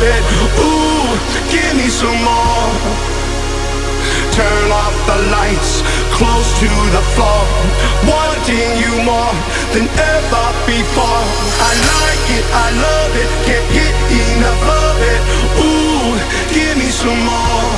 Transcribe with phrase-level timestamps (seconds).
[0.00, 0.24] of it.
[0.64, 1.12] Ooh,
[1.52, 2.72] give me some more.
[4.32, 5.82] Turn off the lights,
[6.16, 7.44] close to the floor.
[8.08, 9.34] Wanting you more
[9.74, 11.24] than ever before.
[11.68, 13.94] I like it, I love it, can't get
[14.24, 15.22] enough of it.
[15.68, 16.16] Ooh,
[16.56, 17.68] give me some more.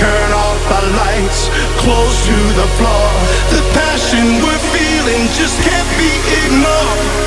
[0.00, 1.40] Turn off the lights,
[1.82, 3.08] close to the floor.
[3.52, 7.23] The passion we're feeling just can't be ignored.